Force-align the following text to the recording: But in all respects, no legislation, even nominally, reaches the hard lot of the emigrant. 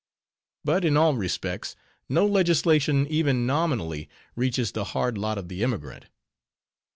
But 0.65 0.83
in 0.83 0.97
all 0.97 1.13
respects, 1.15 1.75
no 2.09 2.25
legislation, 2.25 3.05
even 3.05 3.45
nominally, 3.45 4.09
reaches 4.35 4.71
the 4.71 4.83
hard 4.97 5.15
lot 5.15 5.37
of 5.37 5.47
the 5.47 5.63
emigrant. 5.63 6.07